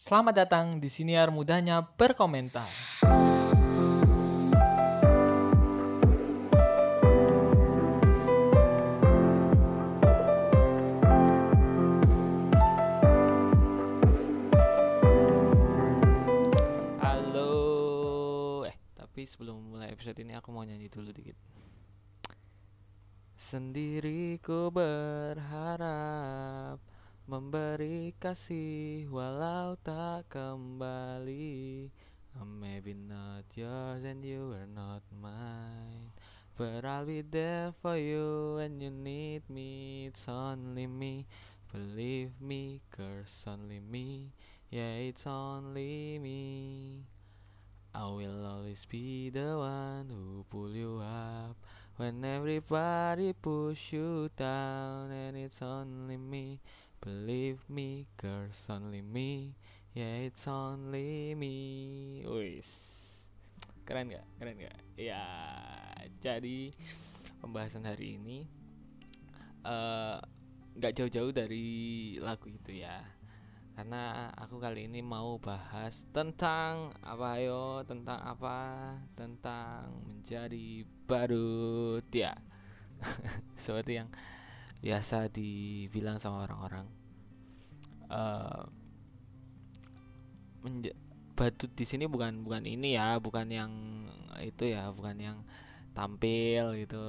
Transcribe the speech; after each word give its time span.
Selamat 0.00 0.32
datang 0.32 0.80
di 0.80 0.88
siniar 0.88 1.28
mudahnya 1.28 1.84
berkomentar. 1.84 2.64
Halo, 17.04 18.64
eh 18.64 18.80
tapi 18.96 19.28
sebelum 19.28 19.68
mulai 19.68 19.92
episode 19.92 20.16
ini 20.24 20.32
aku 20.32 20.48
mau 20.48 20.64
nyanyi 20.64 20.88
dulu 20.88 21.12
dikit. 21.12 21.36
Sendiriku 23.36 24.72
berharap 24.72 26.00
memberi 27.28 28.14
kasih 28.16 29.10
walau 29.10 29.76
tak 29.82 30.30
kembali. 30.30 31.90
I'm 32.38 32.62
maybe 32.62 32.94
not 32.94 33.50
yours 33.58 34.06
and 34.06 34.24
you 34.24 34.54
are 34.54 34.70
not 34.70 35.02
mine. 35.10 36.14
But 36.56 36.84
I'll 36.84 37.08
be 37.08 37.24
there 37.24 37.72
for 37.80 37.96
you 37.96 38.60
when 38.60 38.80
you 38.80 38.92
need 38.92 39.48
me. 39.48 40.06
It's 40.06 40.28
only 40.28 40.86
me, 40.86 41.26
believe 41.72 42.36
me, 42.40 42.80
curse 42.92 43.48
only 43.48 43.80
me. 43.80 44.32
Yeah, 44.70 45.00
it's 45.08 45.26
only 45.26 46.20
me. 46.20 47.02
I 47.90 48.06
will 48.06 48.46
always 48.46 48.86
be 48.86 49.30
the 49.30 49.58
one 49.58 50.06
who 50.14 50.44
pull 50.46 50.70
you 50.70 51.02
up 51.02 51.56
when 51.96 52.24
everybody 52.24 53.32
push 53.32 53.92
you 53.92 54.30
down, 54.36 55.10
and 55.10 55.36
it's 55.36 55.60
only 55.60 56.16
me. 56.16 56.60
Believe 57.00 57.64
me, 57.64 58.12
girls, 58.20 58.68
only 58.68 59.00
me. 59.00 59.56
Yeah, 59.96 60.28
it's 60.28 60.44
only 60.44 61.32
me. 61.32 62.20
Wis. 62.28 62.68
Keren 63.88 64.12
gak? 64.12 64.28
Keren 64.36 64.60
gak? 64.60 64.76
Ya, 65.00 65.24
jadi 66.20 66.68
pembahasan 67.40 67.88
hari 67.88 68.20
ini 68.20 68.44
eh 69.64 70.20
nggak 70.76 70.92
jauh-jauh 70.92 71.32
dari 71.32 72.20
lagu 72.20 72.52
itu 72.52 72.84
ya. 72.84 73.00
Karena 73.72 74.28
aku 74.36 74.60
kali 74.60 74.84
ini 74.84 75.00
mau 75.00 75.40
bahas 75.40 76.04
tentang 76.12 76.92
apa 77.00 77.40
yo, 77.40 77.80
tentang 77.88 78.20
apa? 78.20 78.92
Tentang 79.16 80.04
menjadi 80.04 80.84
badut 81.08 82.04
ya. 82.12 82.36
Seperti 83.64 84.04
yang 84.04 84.12
biasa 84.80 85.28
dibilang 85.32 86.18
sama 86.20 86.44
orang-orang. 86.48 86.86
Eh 88.10 88.64
menja- 90.60 90.96
badut 91.36 91.72
di 91.72 91.84
sini 91.88 92.04
bukan 92.04 92.44
bukan 92.44 92.68
ini 92.68 92.96
ya 93.00 93.16
bukan 93.16 93.48
yang 93.48 93.72
itu 94.44 94.68
ya 94.68 94.92
bukan 94.92 95.16
yang 95.16 95.38
tampil 95.96 96.76
gitu 96.78 97.00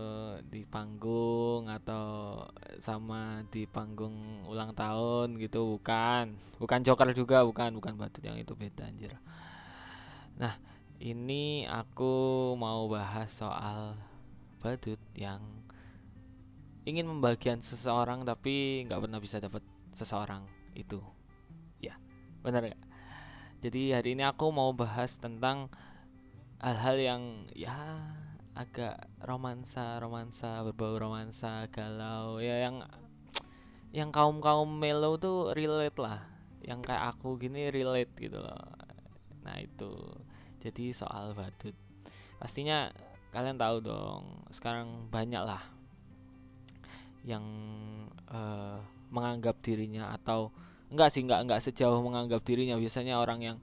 di 0.48 0.64
panggung 0.66 1.70
atau 1.70 2.40
sama 2.82 3.46
di 3.54 3.68
panggung 3.68 4.48
ulang 4.48 4.72
tahun 4.72 5.36
gitu 5.38 5.78
bukan. 5.78 6.32
Bukan 6.58 6.80
joker 6.86 7.12
juga 7.12 7.44
bukan 7.44 7.76
bukan 7.78 7.94
badut 8.00 8.24
yang 8.24 8.38
itu 8.40 8.56
beda 8.56 8.88
anjir. 8.88 9.16
Nah 10.40 10.56
ini 11.02 11.66
aku 11.68 12.54
mau 12.58 12.88
bahas 12.88 13.30
soal 13.34 13.98
badut 14.62 15.02
yang 15.18 15.42
ingin 16.84 17.06
membagian 17.06 17.62
seseorang 17.62 18.26
tapi 18.26 18.86
nggak 18.90 19.02
pernah 19.02 19.20
bisa 19.22 19.38
dapat 19.38 19.62
seseorang 19.94 20.46
itu. 20.74 21.02
Ya 21.78 21.98
benar 22.42 22.66
nggak? 22.66 22.84
Jadi 23.62 23.94
hari 23.94 24.18
ini 24.18 24.26
aku 24.26 24.50
mau 24.50 24.74
bahas 24.74 25.22
tentang 25.22 25.70
hal-hal 26.58 26.98
yang 26.98 27.24
ya 27.54 28.02
agak 28.58 28.98
romansa 29.22 30.02
romansa 30.02 30.66
berbau 30.66 31.00
romansa 31.00 31.70
galau 31.72 32.44
ya 32.44 32.68
yang 32.68 32.84
yang 33.96 34.10
kaum 34.10 34.42
kaum 34.42 34.68
melo 34.68 35.22
tuh 35.22 35.54
relate 35.54 36.00
lah. 36.02 36.26
Yang 36.62 36.90
kayak 36.90 37.04
aku 37.18 37.38
gini 37.38 37.70
relate 37.70 38.14
gitu 38.18 38.42
loh. 38.42 38.66
Nah 39.46 39.58
itu. 39.62 39.94
Jadi 40.62 40.94
soal 40.94 41.34
badut. 41.34 41.74
Pastinya 42.38 42.90
kalian 43.34 43.58
tahu 43.58 43.78
dong 43.82 44.46
sekarang 44.54 45.10
banyak 45.10 45.42
lah 45.42 45.81
yang 47.22 47.44
eh, 48.30 48.78
menganggap 49.12 49.60
dirinya 49.62 50.16
atau 50.16 50.50
enggak 50.92 51.10
sih 51.14 51.22
enggak 51.24 51.48
enggak 51.48 51.62
sejauh 51.62 52.02
menganggap 52.02 52.42
dirinya. 52.44 52.76
Biasanya 52.80 53.22
orang 53.22 53.40
yang 53.44 53.58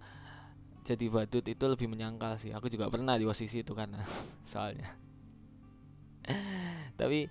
jadi 0.87 1.05
badut 1.13 1.45
itu 1.45 1.65
lebih 1.69 1.91
menyangkal 1.91 2.41
sih. 2.41 2.55
Aku 2.55 2.73
juga 2.73 2.89
pernah 2.89 3.19
di 3.21 3.29
posisi 3.29 3.61
itu 3.61 3.77
karena 3.77 4.01
soalnya. 4.51 4.89
Tapi 7.01 7.29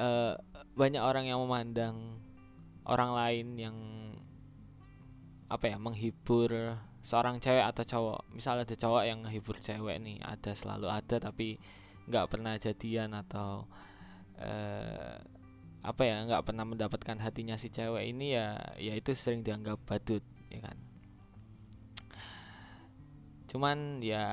eh, 0.00 0.34
banyak 0.76 1.02
orang 1.02 1.24
yang 1.28 1.38
memandang 1.42 2.20
orang 2.88 3.10
lain 3.12 3.46
yang 3.60 3.76
apa 5.50 5.66
ya 5.66 5.76
menghibur 5.82 6.78
seorang 7.02 7.42
cewek 7.42 7.64
atau 7.64 7.84
cowok. 7.84 8.20
Misalnya 8.32 8.64
ada 8.64 8.76
cowok 8.78 9.02
yang 9.04 9.18
menghibur 9.24 9.56
cewek 9.58 9.98
nih 9.98 10.22
ada 10.22 10.52
selalu 10.54 10.86
ada 10.88 11.16
tapi 11.18 11.58
nggak 12.06 12.26
pernah 12.30 12.54
jadian 12.56 13.12
atau 13.14 13.66
eh 14.40 15.39
apa 15.80 16.02
ya 16.04 16.28
nggak 16.28 16.44
pernah 16.44 16.68
mendapatkan 16.68 17.16
hatinya 17.20 17.56
si 17.56 17.72
cewek 17.72 18.12
ini 18.12 18.36
ya 18.36 18.56
ya 18.76 18.92
itu 18.92 19.16
sering 19.16 19.40
dianggap 19.40 19.80
badut 19.88 20.24
ya 20.52 20.60
kan? 20.60 20.76
Cuman 23.48 24.04
ya 24.04 24.26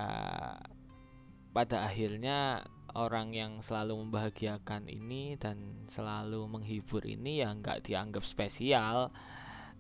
pada 1.56 1.90
akhirnya 1.90 2.68
orang 2.94 3.34
yang 3.34 3.62
selalu 3.62 4.06
membahagiakan 4.06 4.90
ini 4.90 5.38
dan 5.38 5.86
selalu 5.90 6.46
menghibur 6.50 7.02
ini 7.06 7.42
ya 7.42 7.54
nggak 7.54 7.86
dianggap 7.86 8.26
spesial 8.26 9.14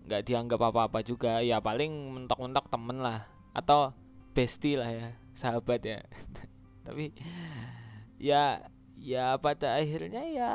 nggak 0.08 0.24
dianggap 0.24 0.62
apa-apa 0.62 1.04
juga 1.04 1.44
ya 1.44 1.60
paling 1.60 1.92
mentok-mentok 1.92 2.72
temen 2.72 3.04
lah 3.04 3.28
atau 3.52 3.92
bestie 4.32 4.80
lah 4.80 4.88
ya 4.88 5.10
sahabat 5.36 5.82
ya. 5.84 6.00
Tapi 6.88 7.12
ya 8.16 8.64
ya 8.96 9.36
pada 9.38 9.78
akhirnya 9.78 10.24
ya 10.32 10.54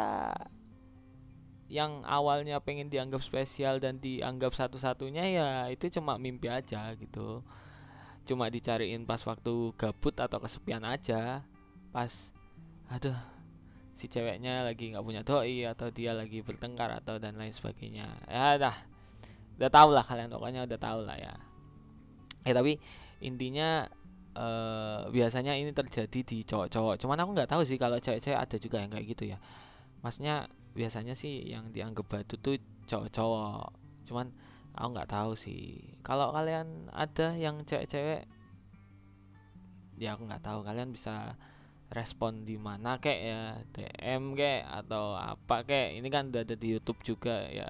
yang 1.72 2.04
awalnya 2.04 2.60
pengen 2.60 2.92
dianggap 2.92 3.24
spesial 3.24 3.80
dan 3.80 3.96
dianggap 3.96 4.52
satu-satunya 4.52 5.24
ya 5.32 5.48
itu 5.72 5.88
cuma 5.88 6.20
mimpi 6.20 6.52
aja 6.52 6.92
gitu. 7.00 7.40
Cuma 8.28 8.52
dicariin 8.52 9.08
pas 9.08 9.24
waktu 9.24 9.72
gabut 9.80 10.12
atau 10.20 10.36
kesepian 10.36 10.84
aja. 10.84 11.40
Pas 11.88 12.12
aduh 12.92 13.16
si 13.96 14.04
ceweknya 14.04 14.68
lagi 14.68 14.92
nggak 14.92 15.00
punya 15.00 15.24
doi 15.24 15.64
atau 15.64 15.88
dia 15.88 16.12
lagi 16.12 16.44
bertengkar 16.44 16.92
atau 16.92 17.16
dan 17.16 17.40
lain 17.40 17.56
sebagainya. 17.56 18.20
Ya 18.28 18.60
dah 18.60 18.76
udah 19.56 19.72
tau 19.72 19.88
lah 19.96 20.04
kalian 20.04 20.28
pokoknya 20.28 20.68
udah 20.68 20.76
tau 20.76 21.00
lah 21.00 21.16
ya. 21.16 21.32
Ya 22.44 22.52
tapi 22.52 22.76
intinya 23.24 23.88
eh 24.36 25.00
biasanya 25.08 25.56
ini 25.56 25.72
terjadi 25.72 26.20
di 26.20 26.44
cowok-cowok. 26.44 27.00
Cuman 27.00 27.16
aku 27.16 27.30
nggak 27.32 27.48
tahu 27.48 27.64
sih 27.64 27.80
kalau 27.80 27.96
cewek-cewek 27.96 28.36
ada 28.36 28.56
juga 28.60 28.76
yang 28.84 28.92
kayak 28.92 29.06
gitu 29.08 29.24
ya. 29.32 29.40
Maksudnya 30.04 30.52
biasanya 30.72 31.12
sih 31.12 31.44
yang 31.52 31.70
dianggap 31.70 32.08
batu 32.08 32.40
tuh 32.40 32.56
cowok-cowok. 32.88 33.72
Cuman 34.08 34.32
aku 34.72 34.88
nggak 34.96 35.10
tahu 35.12 35.32
sih. 35.36 35.92
Kalau 36.00 36.32
kalian 36.32 36.88
ada 36.92 37.36
yang 37.36 37.62
cewek-cewek 37.62 38.24
ya 40.00 40.18
aku 40.18 40.26
nggak 40.26 40.42
tahu 40.42 40.66
kalian 40.66 40.90
bisa 40.90 41.36
respon 41.92 42.48
di 42.48 42.56
mana 42.56 42.96
kek 42.98 43.20
ya. 43.20 43.60
DM 43.70 44.32
kek 44.34 44.64
atau 44.64 45.14
apa 45.14 45.62
kek. 45.68 46.00
Ini 46.00 46.08
kan 46.08 46.32
udah 46.32 46.42
ada 46.42 46.56
di 46.56 46.68
YouTube 46.72 47.00
juga 47.04 47.46
ya. 47.52 47.68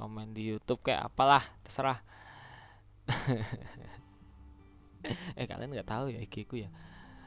Komen 0.00 0.32
di 0.32 0.48
YouTube 0.56 0.80
kayak 0.80 1.12
apalah 1.12 1.44
terserah. 1.64 2.00
Eh 5.32 5.48
kalian 5.48 5.72
nggak 5.72 5.88
tahu 5.88 6.12
ya 6.12 6.20
IG 6.20 6.44
ya? 6.52 6.68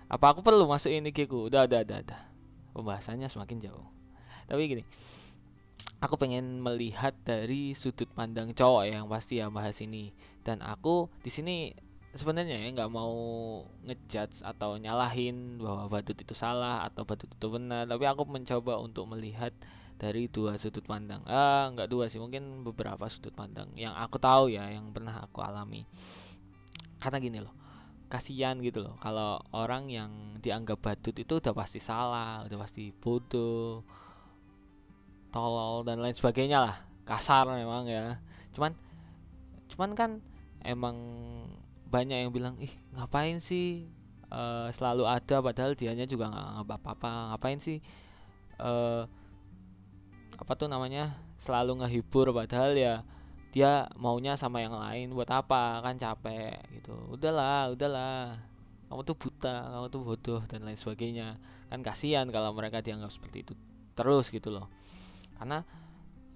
Apa 0.06 0.38
aku 0.38 0.46
perlu 0.46 0.70
masukin 0.70 1.10
IG 1.10 1.26
ku? 1.26 1.50
Udah 1.50 1.66
udah 1.66 1.82
udah 1.82 2.06
udah. 2.06 2.22
Pembahasannya 2.78 3.26
semakin 3.26 3.66
jauh 3.66 4.03
tapi 4.48 4.62
gini 4.68 4.84
aku 6.04 6.20
pengen 6.20 6.60
melihat 6.60 7.16
dari 7.24 7.72
sudut 7.72 8.12
pandang 8.12 8.52
cowok 8.52 8.84
ya 8.92 9.00
yang 9.00 9.08
pasti 9.08 9.40
ya 9.40 9.48
bahas 9.48 9.80
ini. 9.80 10.12
Dan 10.44 10.60
aku 10.60 11.08
di 11.24 11.32
sini 11.32 11.72
sebenarnya 12.12 12.60
ya 12.60 12.68
nggak 12.76 12.92
mau 12.92 13.16
ngejudge 13.88 14.44
atau 14.44 14.76
nyalahin 14.76 15.64
bahwa 15.64 15.88
badut 15.88 16.20
itu 16.20 16.36
salah 16.36 16.84
atau 16.84 17.08
badut 17.08 17.32
itu 17.32 17.48
benar. 17.48 17.88
Tapi 17.88 18.04
aku 18.04 18.28
mencoba 18.28 18.84
untuk 18.84 19.08
melihat 19.08 19.56
dari 19.96 20.28
dua 20.28 20.60
sudut 20.60 20.84
pandang. 20.84 21.24
Ah 21.24 21.72
nggak 21.72 21.88
dua 21.88 22.12
sih 22.12 22.20
mungkin 22.20 22.68
beberapa 22.68 23.08
sudut 23.08 23.32
pandang 23.32 23.72
yang 23.80 23.96
aku 23.96 24.20
tahu 24.20 24.52
ya 24.52 24.68
yang 24.68 24.92
pernah 24.92 25.24
aku 25.24 25.40
alami. 25.40 25.88
Karena 27.00 27.24
gini 27.24 27.40
loh 27.40 27.56
kasihan 28.12 28.54
gitu 28.62 28.86
loh 28.86 28.94
kalau 29.02 29.42
orang 29.58 29.90
yang 29.90 30.38
dianggap 30.38 30.78
badut 30.86 31.18
itu 31.18 31.42
udah 31.42 31.50
pasti 31.50 31.82
salah 31.82 32.46
udah 32.46 32.62
pasti 32.62 32.94
bodoh 32.94 33.82
tolol 35.34 35.82
dan 35.82 35.98
lain 35.98 36.14
sebagainya 36.14 36.62
lah. 36.62 36.76
Kasar 37.04 37.50
memang 37.50 37.90
ya. 37.90 38.22
Cuman 38.54 38.78
cuman 39.74 39.92
kan 39.98 40.12
emang 40.62 40.96
banyak 41.90 42.30
yang 42.30 42.32
bilang 42.32 42.56
ih 42.62 42.70
ngapain 42.94 43.42
sih 43.42 43.90
uh, 44.30 44.70
selalu 44.70 45.10
ada 45.10 45.42
padahal 45.42 45.74
dianya 45.74 46.06
juga 46.06 46.30
nggak 46.30 46.70
apa-apa. 46.70 47.34
Ngapain 47.34 47.58
sih 47.58 47.82
uh, 48.62 49.10
apa 50.38 50.54
tuh 50.54 50.70
namanya 50.70 51.18
selalu 51.42 51.82
ngehibur 51.82 52.30
padahal 52.30 52.78
ya 52.78 53.02
dia 53.54 53.86
maunya 53.98 54.38
sama 54.38 54.62
yang 54.62 54.78
lain 54.78 55.18
buat 55.18 55.30
apa? 55.34 55.82
Kan 55.82 55.98
capek 55.98 56.62
gitu. 56.78 56.94
Udahlah 57.10 57.74
udahlah. 57.74 58.38
Kamu 58.88 59.02
tuh 59.02 59.18
buta 59.18 59.74
kamu 59.74 59.88
tuh 59.90 60.02
bodoh 60.06 60.42
dan 60.46 60.62
lain 60.62 60.78
sebagainya. 60.78 61.42
Kan 61.74 61.82
kasihan 61.82 62.30
kalau 62.30 62.54
mereka 62.54 62.86
dianggap 62.86 63.10
seperti 63.10 63.42
itu 63.42 63.54
terus 63.94 64.34
gitu 64.34 64.50
loh 64.50 64.68
karena 65.44 65.68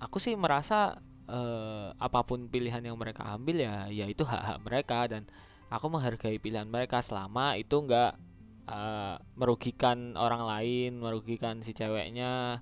aku 0.04 0.20
sih 0.20 0.36
merasa 0.36 1.00
uh, 1.32 1.96
apa 1.96 2.28
pun 2.28 2.52
pilihan 2.52 2.84
yang 2.84 3.00
mereka 3.00 3.24
ambil 3.24 3.64
ya 3.64 3.88
ya 3.88 4.04
itu 4.04 4.28
hak 4.28 4.44
hak 4.44 4.60
mereka 4.68 5.08
dan 5.08 5.24
aku 5.72 5.88
menghargai 5.88 6.36
pilihan 6.44 6.68
mereka. 6.68 7.00
Selama 7.00 7.56
itu 7.56 7.80
enggak 7.80 8.20
uh, 8.68 9.16
merugikan 9.40 10.20
orang 10.20 10.44
lain 10.44 11.00
merugikan 11.00 11.64
si 11.64 11.72
ceweknya 11.72 12.60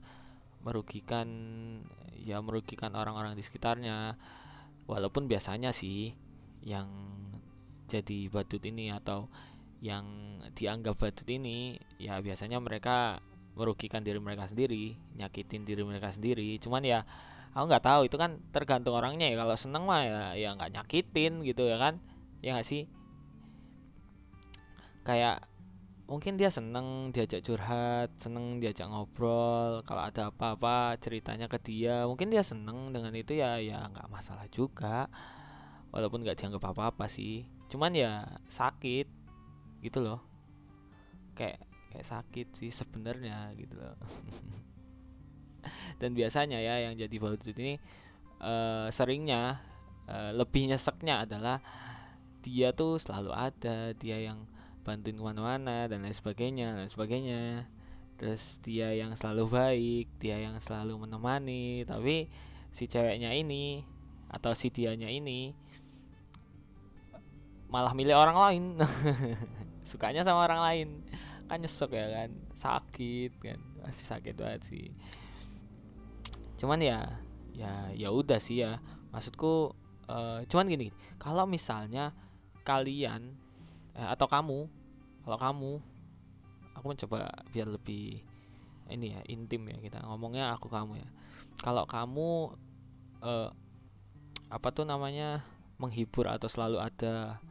merugikan 0.61 1.25
ya 2.21 2.37
merugikan 2.45 2.93
orang-orang 2.93 3.33
di 3.33 3.41
sekitarnya. 3.41 4.13
Walaupun 4.85 5.25
biasanya 5.25 5.73
sih 5.73 6.13
yang 6.61 6.93
jadi 7.89 8.29
badut 8.29 8.61
ini 8.69 8.93
atau 8.93 9.33
yang 9.81 10.37
dianggap 10.53 10.93
badut 11.01 11.25
ini 11.25 11.81
ya 11.97 12.21
biasanya 12.21 12.61
mereka 12.61 13.17
merugikan 13.55 14.03
diri 14.03 14.19
mereka 14.19 14.45
sendiri 14.51 14.99
nyakitin 15.15 15.63
diri 15.63 15.81
mereka 15.87 16.11
sendiri. 16.11 16.59
Cuman 16.59 16.83
ya 16.83 17.07
aku 17.55 17.65
nggak 17.71 17.83
tahu 17.87 18.01
itu 18.07 18.19
kan 18.19 18.37
tergantung 18.51 18.93
orangnya 18.99 19.31
ya. 19.31 19.39
Kalau 19.39 19.55
seneng 19.55 19.87
mah 19.87 20.03
ya 20.03 20.21
ya 20.35 20.49
nggak 20.53 20.71
nyakitin 20.75 21.41
gitu 21.47 21.63
ya 21.65 21.79
kan? 21.79 21.97
Ya 22.43 22.53
nggak 22.53 22.67
sih? 22.67 22.85
Kayak 25.07 25.47
mungkin 26.05 26.37
dia 26.37 26.53
seneng 26.53 27.09
diajak 27.09 27.41
curhat 27.41 28.11
seneng 28.19 28.59
diajak 28.59 28.91
ngobrol. 28.91 29.81
Kalau 29.87 30.01
ada 30.03 30.29
apa-apa 30.29 30.99
ceritanya 30.99 31.47
ke 31.47 31.57
dia 31.63 32.03
mungkin 32.05 32.29
dia 32.29 32.43
seneng 32.43 32.91
dengan 32.91 33.15
itu 33.15 33.33
ya 33.33 33.57
ya 33.63 33.87
nggak 33.87 34.11
masalah 34.11 34.45
juga. 34.51 35.07
Walaupun 35.95 36.27
nggak 36.27 36.37
dianggap 36.43 36.75
apa-apa 36.75 37.07
sih. 37.07 37.47
Cuman 37.71 37.95
ya 37.95 38.27
sakit 38.51 39.07
gitu 39.79 40.03
loh. 40.03 40.19
Kayak 41.39 41.63
kayak 41.95 42.11
sakit 42.11 42.47
sih 42.51 42.71
sebenarnya 42.75 43.55
gitu 43.55 43.79
loh. 43.79 43.95
Dan 46.03 46.11
biasanya 46.11 46.59
ya 46.59 46.83
yang 46.83 46.99
jadi 46.99 47.15
baut 47.23 47.39
ini 47.39 47.79
uh, 48.43 48.91
seringnya 48.91 49.63
uh, 50.11 50.35
lebih 50.35 50.67
nyeseknya 50.67 51.23
adalah 51.23 51.63
dia 52.43 52.75
tuh 52.75 52.99
selalu 52.99 53.31
ada 53.31 53.95
dia 53.95 54.19
yang 54.19 54.43
bantuin 54.85 55.17
ke 55.17 55.23
mana-mana 55.23 55.89
dan 55.89 56.03
lain 56.03 56.13
sebagainya 56.13 56.75
dan 56.75 56.91
sebagainya. 56.91 57.65
Terus 58.19 58.59
dia 58.61 58.91
yang 58.91 59.15
selalu 59.15 59.49
baik 59.49 60.07
dia 60.19 60.35
yang 60.37 60.59
selalu 60.59 61.07
menemani. 61.07 61.87
Tapi 61.87 62.27
si 62.75 62.91
ceweknya 62.91 63.31
ini 63.31 63.87
atau 64.29 64.51
si 64.51 64.67
dianya 64.67 65.07
ini 65.07 65.55
malah 67.71 67.95
milih 67.95 68.13
orang 68.13 68.37
lain. 68.37 68.63
Sukanya 69.89 70.21
sama 70.27 70.43
orang 70.43 70.61
lain 70.61 70.89
kan 71.45 71.61
nyesek 71.61 71.93
ya 71.93 72.07
kan 72.09 72.29
sakit 72.57 73.31
kan 73.37 73.59
pasti 73.85 74.03
sakit 74.05 74.33
banget 74.33 74.61
sih. 74.65 74.87
Cuman 76.57 76.81
ya 76.81 77.21
ya 77.53 77.93
ya 77.93 78.09
udah 78.09 78.41
sih 78.41 78.65
ya. 78.65 78.81
Maksudku 79.13 79.71
uh, 80.09 80.41
cuman 80.49 80.65
gini 80.67 80.89
kalau 81.21 81.45
misalnya 81.45 82.11
kalian 82.65 83.37
eh, 83.93 84.07
atau 84.09 84.25
kamu 84.25 84.59
kalau 85.21 85.37
kamu 85.37 85.71
aku 86.75 86.85
mencoba 86.91 87.29
biar 87.53 87.69
lebih 87.69 88.25
ini 88.89 89.17
ya 89.17 89.21
intim 89.29 89.65
ya 89.69 89.77
kita 89.81 90.01
ngomongnya 90.05 90.53
aku 90.53 90.69
kamu 90.69 91.01
ya. 91.01 91.09
Kalau 91.61 91.85
kamu 91.85 92.57
eh, 93.21 93.49
apa 94.49 94.67
tuh 94.73 94.85
namanya 94.85 95.45
menghibur 95.81 96.29
atau 96.29 96.47
selalu 96.47 96.79
ada 96.79 97.41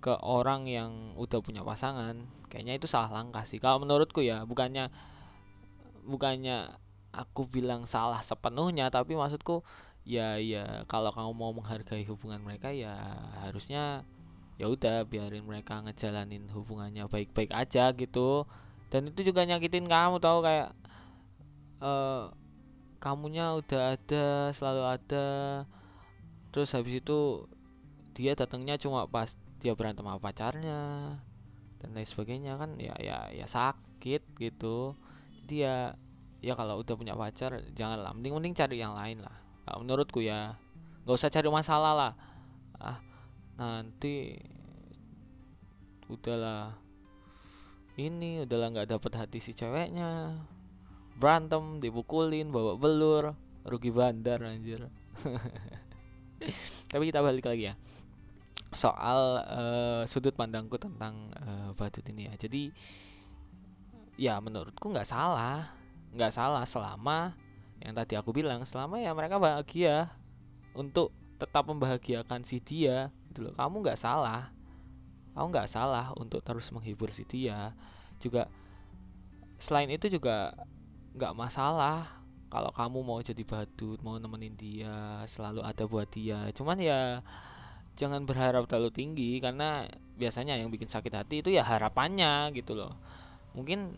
ke 0.00 0.16
orang 0.24 0.64
yang 0.64 1.12
udah 1.20 1.44
punya 1.44 1.60
pasangan 1.60 2.39
kayaknya 2.50 2.76
itu 2.76 2.90
salah 2.90 3.08
langkah 3.08 3.46
sih. 3.46 3.62
Kalau 3.62 3.78
menurutku 3.80 4.20
ya 4.20 4.42
bukannya 4.44 4.90
bukannya 6.04 6.74
aku 7.14 7.46
bilang 7.46 7.86
salah 7.86 8.20
sepenuhnya 8.20 8.90
tapi 8.90 9.14
maksudku 9.14 9.62
ya 10.02 10.36
ya 10.42 10.82
kalau 10.90 11.14
kamu 11.14 11.32
mau 11.32 11.52
menghargai 11.54 12.02
hubungan 12.10 12.42
mereka 12.42 12.74
ya 12.74 12.98
harusnya 13.46 14.02
ya 14.58 14.66
udah 14.68 15.06
biarin 15.08 15.46
mereka 15.46 15.80
ngejalanin 15.86 16.50
hubungannya 16.50 17.06
baik-baik 17.06 17.54
aja 17.54 17.94
gitu. 17.94 18.44
Dan 18.90 19.06
itu 19.08 19.22
juga 19.30 19.46
nyakitin 19.46 19.86
kamu 19.86 20.18
tau 20.18 20.42
kayak 20.42 20.74
uh, 21.80 22.34
kamunya 23.00 23.56
udah 23.56 23.96
ada 23.96 24.52
selalu 24.52 24.82
ada 24.84 25.28
terus 26.52 26.74
habis 26.76 27.00
itu 27.00 27.48
dia 28.12 28.36
datangnya 28.36 28.76
cuma 28.76 29.08
pas 29.08 29.32
dia 29.62 29.72
berantem 29.72 30.04
sama 30.04 30.20
pacarnya 30.20 30.80
dan 31.80 31.96
lain 31.96 32.04
sebagainya 32.04 32.60
kan 32.60 32.76
ya 32.76 32.92
ya 33.00 33.32
ya 33.32 33.46
sakit 33.48 34.36
gitu. 34.36 34.94
Jadi 35.42 35.56
ya 35.64 35.96
ya 36.44 36.52
kalau 36.56 36.80
udah 36.80 36.94
punya 36.96 37.16
pacar 37.16 37.64
jangan 37.72 38.00
lah 38.00 38.12
mending 38.12 38.36
mending 38.36 38.54
cari 38.54 38.76
yang 38.80 38.92
lain 38.92 39.24
lah. 39.24 39.36
Menurutku 39.80 40.20
ya 40.20 40.60
nggak 41.04 41.16
usah 41.16 41.32
cari 41.32 41.48
masalah 41.48 41.92
lah. 41.96 42.12
Ah 42.76 42.98
nanti 43.56 44.36
udahlah. 46.12 46.76
Ini 47.96 48.48
udahlah 48.48 48.68
nggak 48.76 48.88
dapet 48.92 49.12
hati 49.16 49.38
si 49.40 49.56
ceweknya. 49.56 50.36
Berantem 51.16 51.80
dipukulin 51.80 52.52
bawa 52.52 52.76
belur. 52.76 53.32
Rugi 53.60 53.92
bandar 53.92 54.40
anjir. 54.40 54.88
Tapi 56.90 57.02
kita 57.12 57.20
balik 57.20 57.44
lagi 57.44 57.68
ya 57.68 57.76
soal 58.70 59.42
uh, 59.42 60.02
sudut 60.06 60.34
pandangku 60.34 60.78
tentang 60.78 61.34
uh, 61.42 61.70
badut 61.74 62.04
ini 62.10 62.30
ya. 62.30 62.34
Jadi 62.38 62.62
ya 64.20 64.34
menurutku 64.38 64.92
nggak 64.92 65.08
salah 65.08 65.72
nggak 66.10 66.34
salah 66.34 66.66
selama 66.66 67.32
yang 67.80 67.96
tadi 67.96 68.18
aku 68.18 68.34
bilang 68.36 68.60
selama 68.68 69.00
ya 69.00 69.14
mereka 69.16 69.40
bahagia 69.40 70.12
untuk 70.76 71.14
tetap 71.40 71.64
membahagiakan 71.66 72.44
si 72.46 72.62
dia 72.62 73.10
gitu 73.30 73.48
loh. 73.48 73.54
Kamu 73.56 73.82
nggak 73.82 73.98
salah 73.98 74.52
kamu 75.34 75.46
nggak 75.54 75.70
salah 75.70 76.10
untuk 76.18 76.42
terus 76.42 76.68
menghibur 76.74 77.14
si 77.14 77.22
dia. 77.24 77.74
Juga 78.18 78.50
selain 79.56 79.90
itu 79.90 80.10
juga 80.10 80.56
nggak 81.14 81.34
masalah 81.36 82.22
kalau 82.50 82.74
kamu 82.74 82.98
mau 83.06 83.18
jadi 83.22 83.46
badut 83.46 84.02
mau 84.02 84.18
nemenin 84.18 84.58
dia 84.58 85.22
selalu 85.30 85.62
ada 85.62 85.86
buat 85.86 86.10
dia. 86.10 86.50
Cuman 86.52 86.82
ya 86.82 87.22
jangan 88.00 88.24
berharap 88.24 88.64
terlalu 88.64 88.88
tinggi 88.96 89.36
karena 89.44 89.84
biasanya 90.16 90.56
yang 90.56 90.72
bikin 90.72 90.88
sakit 90.88 91.12
hati 91.12 91.44
itu 91.44 91.52
ya 91.52 91.60
harapannya 91.60 92.48
gitu 92.56 92.72
loh. 92.72 92.96
Mungkin 93.52 93.92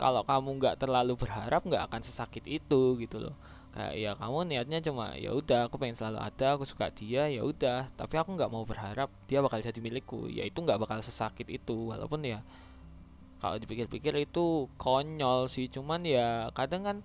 kalau 0.00 0.24
kamu 0.24 0.56
nggak 0.56 0.76
terlalu 0.80 1.12
berharap 1.20 1.68
nggak 1.68 1.84
akan 1.92 2.00
sesakit 2.00 2.48
itu 2.48 2.96
gitu 2.96 3.20
loh. 3.20 3.36
Kayak 3.76 3.94
ya 4.00 4.10
kamu 4.16 4.38
niatnya 4.48 4.78
cuma 4.80 5.12
ya 5.20 5.36
udah 5.36 5.68
aku 5.68 5.76
pengen 5.76 6.00
selalu 6.00 6.18
ada 6.24 6.46
aku 6.56 6.64
suka 6.64 6.88
dia 6.88 7.28
ya 7.28 7.44
udah. 7.44 7.92
Tapi 7.92 8.14
aku 8.16 8.32
nggak 8.32 8.48
mau 8.48 8.64
berharap 8.64 9.12
dia 9.28 9.44
bakal 9.44 9.60
jadi 9.60 9.76
milikku. 9.84 10.32
Ya 10.32 10.48
itu 10.48 10.56
nggak 10.64 10.80
bakal 10.80 11.04
sesakit 11.04 11.44
itu 11.52 11.92
walaupun 11.92 12.24
ya 12.24 12.40
kalau 13.44 13.60
dipikir-pikir 13.60 14.16
itu 14.16 14.70
konyol 14.80 15.50
sih. 15.52 15.68
Cuman 15.68 16.08
ya 16.08 16.48
kadang 16.56 16.82
kan 16.88 16.96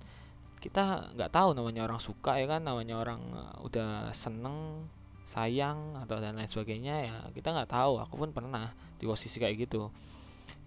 kita 0.64 1.12
nggak 1.20 1.36
tahu 1.36 1.52
namanya 1.52 1.84
orang 1.84 2.00
suka 2.00 2.40
ya 2.40 2.48
kan 2.48 2.64
namanya 2.64 2.96
orang 2.96 3.20
uh, 3.36 3.60
udah 3.68 4.16
seneng 4.16 4.88
sayang 5.24 5.96
atau 6.04 6.20
dan 6.20 6.36
lain 6.36 6.52
sebagainya 6.52 6.96
ya 7.08 7.16
kita 7.32 7.56
nggak 7.56 7.72
tahu. 7.72 8.00
Aku 8.04 8.16
pun 8.20 8.30
pernah 8.36 8.72
di 9.00 9.06
posisi 9.08 9.40
kayak 9.40 9.68
gitu. 9.68 9.90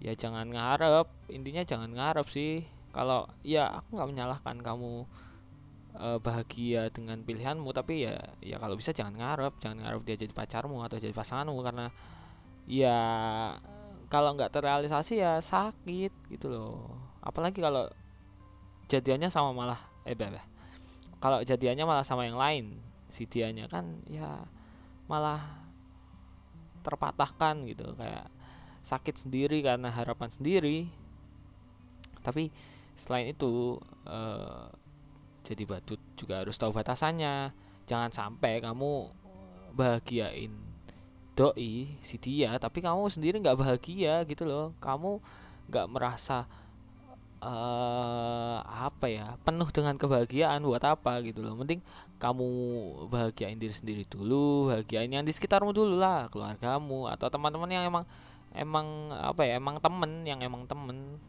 Ya 0.01 0.13
jangan 0.17 0.49
ngarep 0.49 1.09
intinya 1.33 1.63
jangan 1.65 1.93
ngarep 1.93 2.27
sih. 2.29 2.65
Kalau 2.93 3.29
ya 3.45 3.69
aku 3.81 4.01
nggak 4.01 4.09
menyalahkan 4.09 4.57
kamu 4.65 5.05
uh, 6.01 6.19
bahagia 6.21 6.89
dengan 6.89 7.21
pilihanmu 7.21 7.69
tapi 7.77 8.09
ya 8.09 8.17
ya 8.41 8.57
kalau 8.57 8.77
bisa 8.77 8.97
jangan 8.97 9.17
ngarep. 9.17 9.53
Jangan 9.61 9.79
ngarep 9.85 10.03
dia 10.09 10.17
jadi 10.27 10.33
pacarmu 10.33 10.81
atau 10.85 10.97
jadi 10.97 11.13
pasanganmu 11.13 11.61
karena 11.61 11.87
ya 12.65 12.99
kalau 14.09 14.35
nggak 14.39 14.55
terrealisasi 14.55 15.21
ya 15.21 15.39
sakit 15.41 16.13
gitu 16.33 16.49
loh. 16.49 16.97
Apalagi 17.21 17.61
kalau 17.61 17.91
jadiannya 18.87 19.29
sama 19.29 19.51
malah 19.51 19.81
eh 20.07 20.15
bah, 20.15 20.31
kalau 21.19 21.43
jadiannya 21.43 21.83
malah 21.83 22.07
sama 22.07 22.23
yang 22.23 22.39
lain 22.39 22.86
si 23.07 23.25
dianya 23.27 23.71
kan 23.71 24.03
ya 24.11 24.47
malah 25.07 25.67
terpatahkan 26.83 27.67
gitu 27.67 27.95
kayak 27.99 28.31
sakit 28.87 29.27
sendiri 29.27 29.63
karena 29.67 29.91
harapan 29.91 30.31
sendiri. 30.31 30.87
Tapi 32.23 32.51
selain 32.95 33.35
itu 33.35 33.79
uh, 34.07 34.71
jadi 35.43 35.63
badut 35.67 35.99
juga 36.15 36.43
harus 36.43 36.55
tahu 36.55 36.71
batasannya. 36.71 37.51
Jangan 37.87 38.11
sampai 38.15 38.63
kamu 38.63 39.11
bahagiain 39.75 40.55
doi 41.37 42.01
si 42.01 42.17
dia 42.17 42.57
tapi 42.57 42.81
kamu 42.81 43.13
sendiri 43.13 43.43
nggak 43.43 43.59
bahagia 43.59 44.23
gitu 44.27 44.47
loh. 44.47 44.75
Kamu 44.79 45.19
nggak 45.71 45.87
merasa 45.91 46.47
uh, 47.47 48.59
apa 48.67 49.07
ya 49.07 49.27
penuh 49.47 49.71
dengan 49.71 49.95
kebahagiaan 49.95 50.61
buat 50.67 50.83
apa 50.83 51.23
gitu 51.23 51.47
loh. 51.47 51.55
Mending 51.55 51.81
kamu 52.19 52.49
bahagiain 53.07 53.57
diri 53.57 53.75
sendiri 53.75 54.03
dulu 54.09 54.73
bahagiain 54.75 55.09
yang 55.09 55.23
di 55.23 55.31
sekitarmu 55.31 55.71
dulu 55.71 55.95
lah 55.95 56.27
keluargamu 56.33 57.07
atau 57.07 57.31
teman-teman 57.31 57.71
yang 57.71 57.85
emang 57.87 58.05
emang 58.57 59.13
apa 59.15 59.47
ya 59.47 59.63
emang 59.63 59.79
temen 59.79 60.27
yang 60.27 60.43
emang 60.43 60.67
temen. 60.67 61.23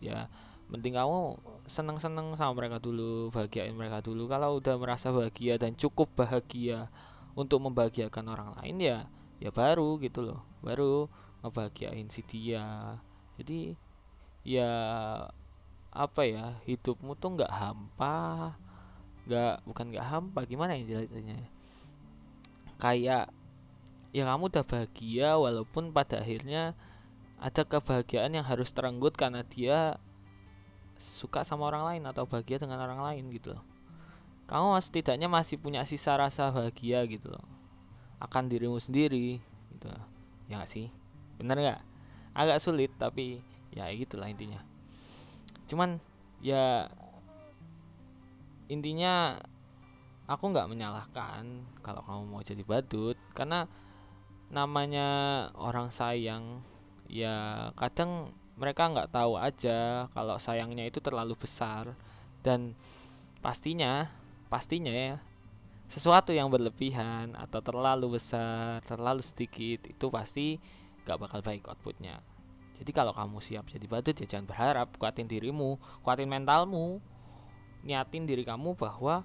Ya 0.00 0.26
mending 0.72 0.96
kamu 0.96 1.36
seneng-seneng 1.68 2.32
sama 2.34 2.56
mereka 2.56 2.80
dulu 2.80 3.28
bahagiain 3.28 3.76
mereka 3.76 4.00
dulu. 4.00 4.26
Kalau 4.26 4.58
udah 4.58 4.74
merasa 4.80 5.12
bahagia 5.12 5.60
dan 5.60 5.76
cukup 5.76 6.08
bahagia 6.16 6.88
untuk 7.36 7.60
membahagiakan 7.60 8.24
orang 8.32 8.50
lain 8.60 8.76
ya 8.80 8.98
ya 9.38 9.52
baru 9.52 10.00
gitu 10.00 10.24
loh. 10.24 10.40
Baru 10.64 11.12
ngebahagiain 11.44 12.08
si 12.08 12.24
dia. 12.24 12.96
Jadi 13.36 13.74
ya 14.42 14.70
apa 15.92 16.24
ya 16.24 16.56
hidupmu 16.64 17.12
tuh 17.20 17.36
nggak 17.36 17.52
hampa 17.52 18.56
nggak 19.28 19.54
bukan 19.68 19.86
nggak 19.92 20.06
hampa 20.08 20.40
gimana 20.48 20.74
ya 20.80 21.04
jelasnya 21.04 21.36
kayak 22.80 23.28
ya 24.10 24.22
kamu 24.24 24.48
udah 24.48 24.64
bahagia 24.64 25.36
walaupun 25.36 25.92
pada 25.92 26.24
akhirnya 26.24 26.72
ada 27.36 27.62
kebahagiaan 27.68 28.32
yang 28.32 28.46
harus 28.46 28.72
terenggut 28.72 29.12
karena 29.14 29.44
dia 29.44 30.00
suka 30.96 31.42
sama 31.42 31.68
orang 31.68 31.84
lain 31.94 32.02
atau 32.06 32.24
bahagia 32.24 32.62
dengan 32.62 32.78
orang 32.78 33.02
lain 33.02 33.26
gitu 33.34 33.58
loh. 33.58 33.64
Kamu 34.46 34.78
setidaknya 34.78 35.26
masih 35.26 35.58
punya 35.58 35.82
sisa 35.82 36.14
rasa 36.14 36.54
bahagia 36.54 37.02
gitu 37.10 37.34
loh. 37.34 37.42
Akan 38.22 38.46
dirimu 38.46 38.78
sendiri 38.78 39.42
gitu. 39.74 39.90
Ya 40.46 40.62
gak 40.62 40.70
sih? 40.70 40.86
Bener 41.34 41.58
nggak? 41.58 41.80
Agak 42.30 42.62
sulit 42.62 42.94
tapi 42.94 43.42
ya 43.74 43.90
gitulah 43.90 44.30
intinya 44.30 44.62
cuman 45.72 45.96
ya 46.44 46.92
intinya 48.68 49.40
aku 50.28 50.52
nggak 50.52 50.68
menyalahkan 50.68 51.44
kalau 51.80 52.04
kamu 52.04 52.22
mau 52.28 52.42
jadi 52.44 52.62
badut. 52.64 53.16
Karena 53.32 53.64
namanya 54.52 55.08
orang 55.56 55.88
sayang 55.88 56.60
ya 57.08 57.68
kadang 57.76 58.36
mereka 58.60 58.92
nggak 58.92 59.12
tahu 59.12 59.40
aja 59.40 60.06
kalau 60.12 60.36
sayangnya 60.36 60.84
itu 60.88 61.00
terlalu 61.00 61.36
besar. 61.36 61.96
Dan 62.44 62.76
pastinya 63.40 64.10
pastinya 64.52 64.92
ya 64.92 65.16
sesuatu 65.92 66.32
yang 66.32 66.48
berlebihan 66.48 67.36
atau 67.36 67.60
terlalu 67.60 68.16
besar 68.16 68.80
terlalu 68.88 69.20
sedikit 69.20 69.84
itu 69.84 70.06
pasti 70.08 70.56
gak 71.04 71.20
bakal 71.20 71.44
baik 71.44 71.68
outputnya 71.68 72.24
jadi 72.82 72.90
kalau 72.90 73.14
kamu 73.14 73.38
siap 73.38 73.70
jadi 73.70 73.86
badut 73.86 74.18
ya 74.18 74.26
jangan 74.26 74.50
berharap. 74.50 74.98
Kuatin 74.98 75.30
dirimu 75.30 75.78
kuatin 76.02 76.26
mentalmu. 76.26 76.98
Niatin 77.86 78.26
diri 78.26 78.42
kamu 78.42 78.74
bahwa 78.74 79.22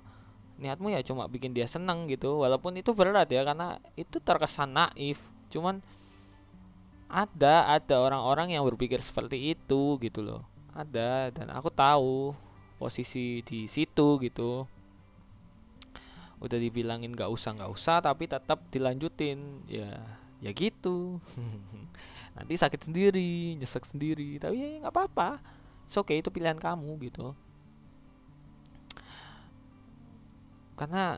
niatmu 0.61 0.93
ya 0.93 1.01
cuma 1.01 1.25
bikin 1.25 1.57
dia 1.57 1.65
seneng 1.65 2.05
gitu. 2.05 2.37
Walaupun 2.45 2.77
itu 2.77 2.93
berat 2.93 3.25
ya 3.33 3.41
karena 3.41 3.81
itu 3.97 4.21
terkesan 4.21 4.77
naif. 4.77 5.17
Cuman 5.49 5.81
ada 7.09 7.65
ada 7.65 7.97
orang-orang 7.97 8.53
yang 8.53 8.61
berpikir 8.61 9.01
seperti 9.01 9.57
itu 9.57 9.97
gitu 10.05 10.21
loh. 10.21 10.45
Ada 10.77 11.33
dan 11.33 11.49
aku 11.49 11.73
tahu 11.73 12.37
posisi 12.77 13.41
di 13.41 13.65
situ 13.65 14.21
gitu. 14.21 14.69
Udah 16.37 16.61
dibilangin 16.61 17.09
nggak 17.09 17.33
usah 17.33 17.57
nggak 17.57 17.73
usah 17.73 18.05
tapi 18.05 18.29
tetap 18.29 18.61
dilanjutin. 18.69 19.65
Ya 19.65 19.97
ya 20.45 20.53
gitu 20.53 20.76
nanti 22.37 22.53
sakit 22.53 22.81
sendiri 22.89 23.57
nyesek 23.57 23.83
sendiri. 23.85 24.37
Tapi 24.37 24.55
ya 24.57 24.67
nggak 24.85 24.93
apa-apa. 24.93 25.29
Oke 25.87 26.11
okay 26.11 26.17
itu 26.19 26.29
pilihan 26.33 26.59
kamu 26.59 26.99
gitu. 27.07 27.31
Karena 30.77 31.17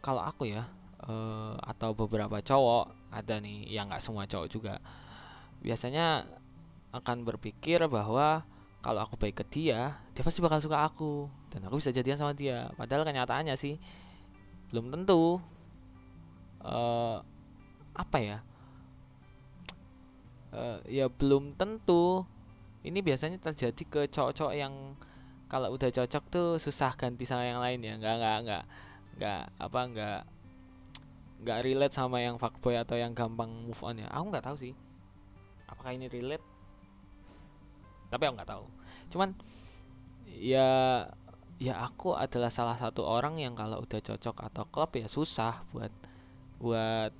kalau 0.00 0.22
aku 0.24 0.48
ya 0.48 0.66
uh, 1.04 1.58
atau 1.62 1.92
beberapa 1.92 2.40
cowok 2.40 3.12
ada 3.12 3.38
nih 3.38 3.68
yang 3.68 3.92
nggak 3.92 4.02
semua 4.02 4.24
cowok 4.24 4.48
juga 4.48 4.74
biasanya 5.60 6.26
akan 6.90 7.22
berpikir 7.22 7.82
bahwa 7.86 8.42
kalau 8.82 9.00
aku 9.04 9.14
baik 9.14 9.42
ke 9.42 9.44
dia 9.46 10.00
dia 10.12 10.22
pasti 10.22 10.44
bakal 10.44 10.60
suka 10.60 10.84
aku. 10.84 11.28
Dan 11.52 11.68
aku 11.68 11.76
bisa 11.80 11.92
jadian 11.92 12.16
sama 12.16 12.32
dia. 12.32 12.72
Padahal 12.76 13.04
kenyataannya 13.04 13.54
sih 13.56 13.76
belum 14.72 14.88
tentu 14.88 15.36
uh, 16.64 17.20
apa 17.92 18.18
ya? 18.20 18.38
Uh, 20.52 20.78
ya 20.88 21.08
belum 21.08 21.56
tentu. 21.56 22.24
Ini 22.82 22.98
biasanya 22.98 23.38
terjadi 23.38 23.82
ke 23.86 24.00
cowok-cowok 24.10 24.54
yang 24.58 24.98
kalau 25.46 25.70
udah 25.70 25.92
cocok 25.92 26.24
tuh 26.32 26.48
susah 26.58 26.96
ganti 26.98 27.28
sama 27.28 27.46
yang 27.46 27.60
lain 27.60 27.80
ya. 27.84 27.94
Nggak 28.00 28.14
nggak 28.18 28.38
nggak 28.44 28.64
nggak 29.16 29.42
apa 29.60 29.80
nggak 29.92 30.20
nggak 31.42 31.58
relate 31.62 31.94
sama 31.94 32.18
yang 32.22 32.36
fuckboy 32.38 32.78
atau 32.78 32.96
yang 32.98 33.12
gampang 33.12 33.48
move 33.48 33.82
on 33.84 34.02
ya. 34.02 34.08
Aku 34.10 34.32
nggak 34.32 34.44
tahu 34.44 34.56
sih. 34.58 34.74
Apakah 35.68 35.94
ini 35.94 36.08
relate? 36.10 36.44
Tapi 38.10 38.22
aku 38.28 38.34
nggak 38.36 38.50
tahu. 38.50 38.64
Cuman 39.14 39.36
ya 40.26 41.04
ya 41.62 41.78
aku 41.78 42.18
adalah 42.18 42.50
salah 42.50 42.74
satu 42.74 43.06
orang 43.06 43.38
yang 43.38 43.54
kalau 43.54 43.78
udah 43.78 44.00
cocok 44.02 44.36
atau 44.50 44.64
klub 44.66 44.90
ya 44.98 45.06
susah 45.06 45.62
buat 45.70 45.94
buat 46.58 47.14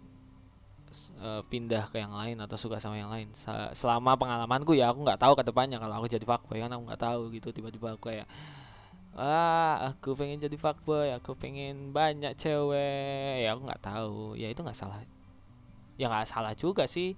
uh, 1.19 1.43
pindah 1.47 1.89
ke 1.91 1.99
yang 2.01 2.13
lain 2.13 2.37
atau 2.41 2.57
suka 2.61 2.79
sama 2.79 2.97
yang 3.01 3.11
lain. 3.11 3.31
Selama 3.73 4.15
pengalamanku 4.17 4.77
ya 4.77 4.93
aku 4.93 5.03
nggak 5.03 5.21
tahu 5.21 5.33
ke 5.39 5.43
depannya. 5.47 5.79
Kalau 5.83 5.95
aku 5.99 6.07
jadi 6.09 6.25
fuckboy 6.25 6.59
kan 6.63 6.71
aku 6.73 6.83
nggak 6.89 7.03
tahu 7.03 7.21
gitu. 7.35 7.49
Tiba-tiba 7.51 7.97
aku 7.97 8.13
kayak 8.13 8.29
ah 9.13 9.93
aku 9.93 10.17
pengen 10.17 10.41
jadi 10.41 10.57
fuckboy 10.57 11.13
aku 11.13 11.37
pengen 11.37 11.93
banyak 11.93 12.33
cewek. 12.37 13.45
Ya 13.45 13.53
aku 13.53 13.69
nggak 13.69 13.83
tahu. 13.83 14.39
Ya 14.41 14.49
itu 14.49 14.61
nggak 14.65 14.79
salah. 14.79 15.01
Ya 16.01 16.09
nggak 16.09 16.29
salah 16.29 16.53
juga 16.57 16.89
sih. 16.89 17.17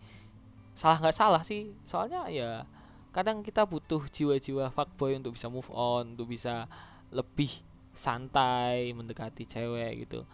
Salah 0.74 0.98
nggak 0.98 1.16
salah 1.16 1.42
sih. 1.46 1.70
Soalnya 1.86 2.26
ya 2.30 2.66
kadang 3.14 3.46
kita 3.46 3.62
butuh 3.62 4.02
jiwa-jiwa 4.10 4.74
fuckboy 4.74 5.14
untuk 5.14 5.38
bisa 5.38 5.46
move 5.46 5.70
on 5.70 6.18
untuk 6.18 6.26
bisa 6.26 6.66
lebih 7.14 7.62
santai 7.94 8.90
mendekati 8.90 9.46
cewek 9.46 10.02
gitu. 10.02 10.26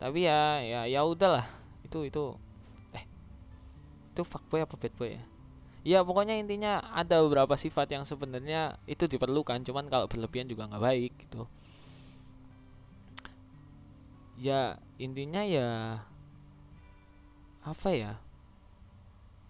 Tapi 0.00 0.24
ya 0.24 0.64
ya 0.64 0.80
ya 0.88 1.04
udahlah. 1.04 1.44
Itu 1.84 2.00
itu 2.08 2.40
itu 4.14 4.22
fuckboy 4.22 4.62
apa 4.62 4.78
bad 4.78 4.94
boy 4.94 5.18
ya? 5.18 5.24
Ya 5.84 5.98
pokoknya 6.00 6.38
intinya 6.38 6.80
ada 6.94 7.20
beberapa 7.20 7.58
sifat 7.58 7.92
yang 7.92 8.08
sebenarnya 8.08 8.80
itu 8.88 9.04
diperlukan 9.04 9.60
cuman 9.66 9.90
kalau 9.90 10.06
berlebihan 10.08 10.48
juga 10.48 10.70
nggak 10.70 10.80
baik 10.80 11.12
gitu. 11.26 11.44
Ya 14.38 14.78
intinya 14.96 15.42
ya 15.44 16.00
apa 17.66 17.90
ya? 17.92 18.12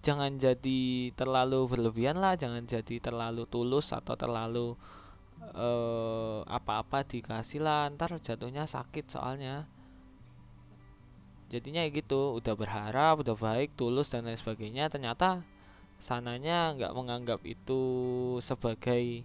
Jangan 0.03 0.41
jadi 0.41 1.13
terlalu 1.15 1.71
berlebihan 1.71 2.19
lah 2.19 2.35
jangan 2.35 2.67
jadi 2.67 2.99
terlalu 2.99 3.47
tulus 3.47 3.95
atau 3.95 4.19
terlalu 4.19 4.75
uh, 5.55 6.41
apa-apa 6.49 7.07
dikasih 7.07 7.63
lah 7.63 7.89
ntar 7.95 8.17
jatuhnya 8.21 8.67
sakit 8.67 9.07
soalnya 9.13 9.69
jadinya 11.55 11.87
gitu 11.87 12.35
udah 12.43 12.55
berharap 12.59 13.23
udah 13.23 13.39
baik 13.39 13.79
tulus 13.79 14.11
dan 14.11 14.27
lain 14.27 14.35
sebagainya. 14.35 14.91
Ternyata 14.91 15.47
sananya 16.03 16.75
nggak 16.75 16.95
menganggap 16.99 17.41
itu 17.47 17.83
sebagai 18.43 19.23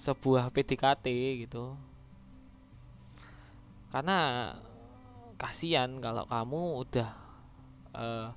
sebuah 0.00 0.48
PDKT 0.48 1.06
gitu. 1.44 1.76
Karena 3.92 4.50
kasihan 5.36 5.92
kalau 6.00 6.24
kamu 6.24 6.60
udah 6.88 7.08
uh, 7.92 8.28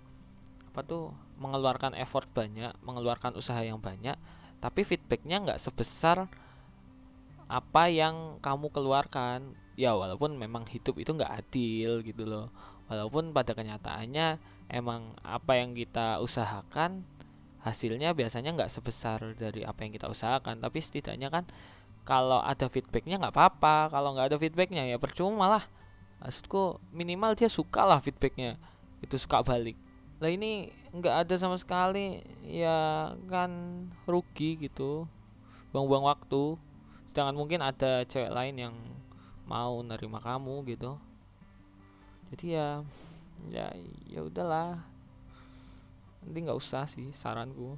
apa 0.68 0.82
tuh 0.84 1.16
mengeluarkan 1.40 1.96
effort 2.00 2.28
banyak 2.32 2.72
mengeluarkan 2.84 3.36
usaha 3.36 3.60
yang 3.60 3.78
banyak 3.78 4.16
tapi 4.64 4.88
feedbacknya 4.88 5.44
nggak 5.44 5.60
sebesar 5.60 6.28
apa 7.48 7.84
yang 7.88 8.40
kamu 8.44 8.68
keluarkan. 8.72 9.56
Ya 9.74 9.98
walaupun 9.98 10.38
memang 10.38 10.70
hidup 10.70 11.02
itu 11.02 11.18
nggak 11.18 11.34
adil 11.34 12.06
gitu 12.06 12.30
loh 12.30 12.54
walaupun 12.94 13.34
pada 13.34 13.58
kenyataannya 13.58 14.38
emang 14.70 15.18
apa 15.26 15.58
yang 15.58 15.74
kita 15.74 16.22
usahakan 16.22 17.02
hasilnya 17.64 18.12
biasanya 18.14 18.54
nggak 18.54 18.70
sebesar 18.70 19.34
dari 19.34 19.66
apa 19.66 19.82
yang 19.88 19.92
kita 19.96 20.12
usahakan. 20.12 20.62
Tapi 20.62 20.78
setidaknya 20.84 21.34
kan 21.34 21.50
kalau 22.06 22.44
ada 22.44 22.70
feedbacknya 22.70 23.18
nggak 23.18 23.34
apa-apa. 23.34 23.90
Kalau 23.90 24.14
nggak 24.14 24.30
ada 24.30 24.38
feedbacknya 24.38 24.84
ya 24.86 25.02
percuma 25.02 25.50
lah. 25.50 25.64
Maksudku 26.22 26.80
minimal 26.94 27.34
dia 27.34 27.50
suka 27.50 27.84
lah 27.88 28.00
feedbacknya. 28.04 28.60
Itu 29.02 29.18
suka 29.18 29.42
balik. 29.42 29.76
Lah 30.22 30.30
ini 30.30 30.72
nggak 30.94 31.28
ada 31.28 31.36
sama 31.40 31.58
sekali 31.58 32.22
ya 32.46 33.12
kan 33.32 33.52
rugi 34.06 34.60
gitu. 34.60 35.10
Buang-buang 35.72 36.06
waktu. 36.06 36.60
Sedangkan 37.10 37.36
mungkin 37.36 37.60
ada 37.64 38.04
cewek 38.06 38.30
lain 38.30 38.56
yang 38.60 38.76
mau 39.48 39.80
nerima 39.84 40.24
kamu 40.24 40.64
gitu 40.72 40.96
jadi 42.34 42.58
ya 42.58 42.68
ya 43.54 43.66
ya 44.10 44.22
udahlah. 44.26 44.82
Nanti 46.26 46.38
nggak 46.42 46.58
usah 46.58 46.90
sih 46.90 47.14
saranku. 47.14 47.78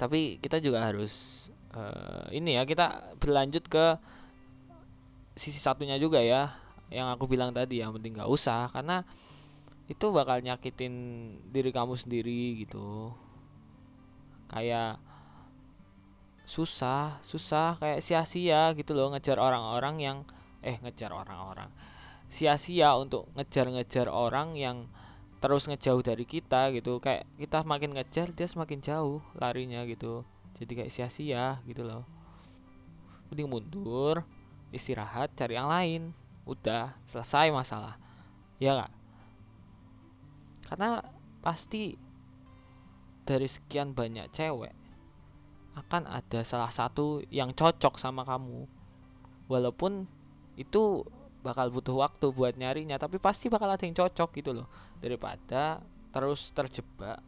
Tapi 0.00 0.42
kita 0.42 0.58
juga 0.58 0.82
harus 0.82 1.46
uh, 1.70 2.26
ini 2.34 2.58
ya 2.58 2.66
kita 2.66 3.14
berlanjut 3.22 3.70
ke 3.70 3.94
sisi 5.38 5.62
satunya 5.62 5.94
juga 5.94 6.18
ya 6.18 6.58
yang 6.90 7.06
aku 7.14 7.30
bilang 7.30 7.54
tadi 7.54 7.78
yang 7.78 7.94
penting 7.94 8.18
nggak 8.18 8.26
usah 8.26 8.66
karena 8.74 9.06
itu 9.86 10.10
bakal 10.10 10.42
nyakitin 10.42 10.94
diri 11.54 11.70
kamu 11.70 11.94
sendiri 11.94 12.66
gitu. 12.66 13.14
Kayak 14.50 14.98
susah 16.50 17.22
susah 17.22 17.78
kayak 17.78 18.02
sia-sia 18.02 18.74
gitu 18.74 18.90
loh 18.90 19.14
ngejar 19.14 19.38
orang-orang 19.38 20.02
yang 20.02 20.18
eh 20.60 20.76
ngejar 20.80 21.12
orang-orang. 21.12 21.70
Sia-sia 22.30 22.94
untuk 22.94 23.28
ngejar-ngejar 23.34 24.06
orang 24.06 24.54
yang 24.54 24.86
terus 25.40 25.66
ngejauh 25.66 26.04
dari 26.04 26.24
kita 26.28 26.70
gitu. 26.76 27.00
Kayak 27.02 27.26
kita 27.40 27.64
makin 27.66 27.96
ngejar 27.96 28.30
dia 28.32 28.46
semakin 28.46 28.78
jauh 28.84 29.24
larinya 29.34 29.82
gitu. 29.88 30.22
Jadi 30.60 30.72
kayak 30.84 30.92
sia-sia 30.92 31.58
gitu 31.66 31.82
loh. 31.82 32.06
Mending 33.32 33.48
mundur 33.50 34.22
istirahat 34.70 35.34
cari 35.34 35.58
yang 35.58 35.70
lain. 35.70 36.02
Udah 36.44 36.94
selesai 37.08 37.50
masalah. 37.50 37.96
Ya 38.60 38.76
gak 38.76 39.00
karena 40.70 41.02
pasti 41.42 41.98
dari 43.26 43.50
sekian 43.50 43.90
banyak 43.90 44.30
cewek 44.30 44.70
akan 45.74 46.06
ada 46.06 46.46
salah 46.46 46.70
satu 46.70 47.26
yang 47.26 47.50
cocok 47.50 47.98
sama 47.98 48.22
kamu. 48.22 48.70
Walaupun 49.50 50.06
itu 50.60 51.08
bakal 51.40 51.72
butuh 51.72 51.96
waktu 51.96 52.36
buat 52.36 52.52
nyarinya 52.60 53.00
tapi 53.00 53.16
pasti 53.16 53.48
bakal 53.48 53.72
ada 53.72 53.80
yang 53.80 53.96
cocok 53.96 54.30
gitu 54.36 54.52
loh. 54.52 54.68
Daripada 55.00 55.80
terus 56.12 56.52
terjebak 56.52 57.24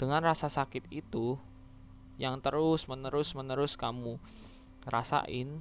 dengan 0.00 0.24
rasa 0.24 0.48
sakit 0.48 0.88
itu 0.88 1.36
yang 2.16 2.40
terus 2.40 2.88
menerus 2.88 3.36
menerus 3.36 3.76
kamu 3.76 4.16
rasain 4.88 5.60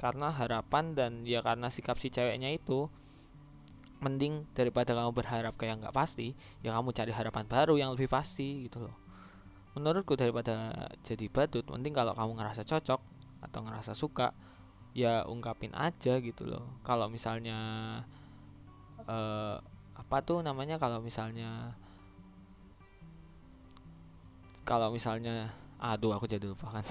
karena 0.00 0.32
harapan 0.32 0.96
dan 0.96 1.12
ya 1.28 1.44
karena 1.44 1.68
sikap 1.68 2.00
si 2.00 2.08
ceweknya 2.08 2.48
itu 2.56 2.88
mending 4.00 4.48
daripada 4.56 4.96
kamu 4.96 5.12
berharap 5.12 5.52
kayak 5.60 5.84
nggak 5.84 5.92
pasti 5.92 6.32
ya 6.64 6.72
kamu 6.72 6.96
cari 6.96 7.12
harapan 7.12 7.44
baru 7.44 7.76
yang 7.76 7.92
lebih 7.92 8.08
pasti 8.08 8.64
gitu 8.64 8.88
loh. 8.88 8.96
Menurutku 9.76 10.16
daripada 10.16 10.72
jadi 11.04 11.28
badut 11.28 11.68
mending 11.68 11.92
kalau 11.92 12.16
kamu 12.16 12.40
ngerasa 12.40 12.64
cocok 12.64 13.00
atau 13.44 13.60
ngerasa 13.60 13.92
suka 13.92 14.32
ya 14.96 15.22
ungkapin 15.26 15.70
aja 15.74 16.18
gitu 16.18 16.46
loh. 16.46 16.66
Kalau 16.82 17.06
misalnya 17.06 17.58
uh, 19.06 19.56
apa 19.94 20.16
tuh 20.24 20.42
namanya 20.42 20.80
kalau 20.80 20.98
misalnya 20.98 21.74
kalau 24.66 24.90
misalnya 24.94 25.50
aduh 25.80 26.14
aku 26.14 26.26
jadi 26.28 26.44
lupa 26.44 26.80
kan. 26.80 26.86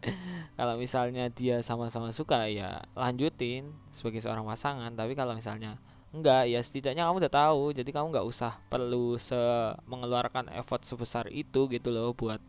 Kalau 0.56 0.80
misalnya 0.80 1.28
dia 1.28 1.60
sama-sama 1.60 2.08
suka 2.08 2.48
ya 2.48 2.80
lanjutin 2.96 3.68
sebagai 3.92 4.24
seorang 4.24 4.48
pasangan. 4.48 4.88
Tapi 4.96 5.12
kalau 5.12 5.36
misalnya 5.36 5.76
enggak 6.08 6.48
ya 6.48 6.60
setidaknya 6.64 7.04
kamu 7.04 7.20
udah 7.20 7.32
tahu. 7.32 7.76
Jadi 7.76 7.92
kamu 7.92 8.08
nggak 8.08 8.24
usah 8.24 8.56
perlu 8.72 9.20
se 9.20 9.36
mengeluarkan 9.84 10.48
effort 10.56 10.88
sebesar 10.88 11.28
itu 11.28 11.68
gitu 11.68 11.92
loh 11.92 12.16
buat 12.16 12.40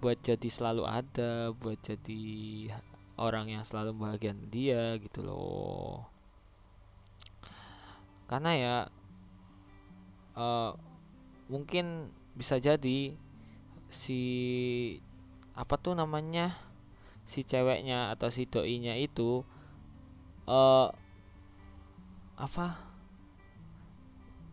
buat 0.00 0.16
jadi 0.20 0.48
selalu 0.48 0.84
ada 0.84 1.52
buat 1.56 1.80
jadi 1.80 2.24
orang 3.16 3.48
yang 3.48 3.64
selalu 3.64 3.96
bahagian 3.96 4.36
dia 4.52 5.00
gitu 5.00 5.24
loh. 5.24 6.04
Karena 8.28 8.52
ya 8.56 8.76
uh, 10.36 10.76
mungkin 11.48 12.12
bisa 12.36 12.60
jadi 12.60 13.16
si 13.88 14.20
apa 15.56 15.80
tuh 15.80 15.96
namanya 15.96 16.58
si 17.24 17.40
ceweknya 17.42 18.12
atau 18.12 18.28
si 18.28 18.44
doinya 18.44 18.92
itu 18.94 19.40
uh, 20.44 20.92
apa? 22.36 22.84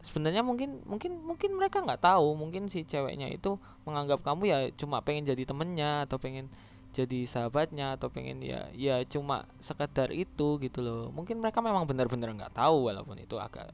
Sebenarnya 0.04 0.44
mungkin 0.44 0.84
mungkin 0.88 1.20
mungkin 1.20 1.52
mereka 1.60 1.84
nggak 1.84 2.04
tahu. 2.04 2.36
Mungkin 2.36 2.72
si 2.72 2.88
ceweknya 2.88 3.28
itu 3.28 3.60
menganggap 3.84 4.24
kamu 4.24 4.44
ya 4.48 4.60
cuma 4.80 5.04
pengen 5.04 5.28
jadi 5.28 5.44
temennya 5.44 6.08
atau 6.08 6.16
pengen 6.16 6.48
jadi 6.94 7.26
sahabatnya 7.26 7.98
atau 7.98 8.14
pengen 8.14 8.46
ya 8.46 8.70
ya 8.78 9.02
cuma 9.10 9.50
sekedar 9.58 10.14
itu 10.14 10.62
gitu 10.62 10.80
loh. 10.86 11.10
Mungkin 11.10 11.42
mereka 11.42 11.58
memang 11.60 11.90
benar-benar 11.90 12.30
nggak 12.38 12.54
tahu 12.54 12.94
walaupun 12.94 13.18
itu 13.18 13.34
agak 13.42 13.74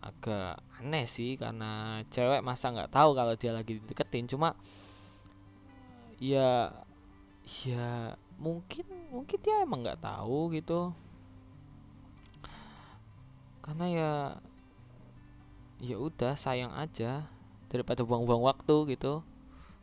agak 0.00 0.62
aneh 0.80 1.04
sih 1.04 1.34
karena 1.36 2.00
cewek 2.08 2.40
masa 2.46 2.70
nggak 2.70 2.94
tahu 2.94 3.10
kalau 3.18 3.34
dia 3.34 3.50
lagi 3.50 3.82
dideketin. 3.82 4.30
Cuma 4.30 4.54
ya 6.22 6.70
ya 7.66 8.14
mungkin 8.38 8.86
mungkin 9.10 9.38
dia 9.42 9.66
emang 9.66 9.82
nggak 9.82 9.98
tahu 10.06 10.54
gitu. 10.54 10.94
Karena 13.66 13.86
ya 13.90 14.12
ya 15.82 15.96
udah 15.98 16.38
sayang 16.38 16.70
aja 16.78 17.26
daripada 17.66 18.06
buang-buang 18.06 18.46
waktu 18.46 18.94
gitu. 18.94 19.26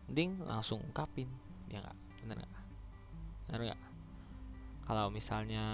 Mending 0.07 0.39
langsung 0.47 0.79
ungkapin 0.87 1.27
ya 1.71 1.79
nggak? 1.83 1.97
Bener 2.23 2.35
nggak? 2.43 2.53
Bener 3.47 3.61
nggak? 3.71 3.81
Kalau 4.87 5.05
misalnya 5.11 5.65